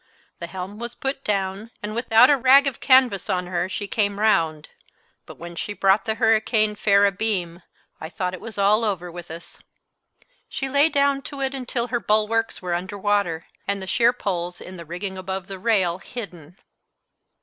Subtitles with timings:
[0.39, 4.19] The helm was put down, and without a rag of canvas on her she came
[4.19, 4.69] round;
[5.27, 7.61] but when she brought the hurricane fair abeam,
[7.99, 9.59] I thought it was all over with us.
[10.49, 14.59] She lay down to it until her bulwarks were under water, and the sheer poles
[14.59, 16.57] in the rigging above the rail hidden.